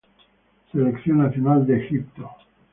[0.71, 2.27] Seleccion Nacional Egipto